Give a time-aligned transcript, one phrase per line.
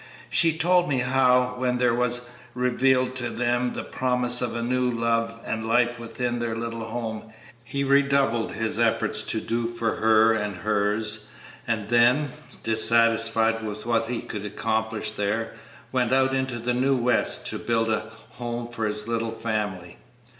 [0.31, 4.89] She told me how, when there was revealed to them the promise of a new
[4.89, 7.31] love and life within their little home,
[7.63, 11.27] he redoubled his efforts to do for her and hers,
[11.67, 12.31] and then,
[12.63, 15.53] dissatisfied with what he could accomplish there,
[15.91, 19.99] went out into the new West to build a home for his little family.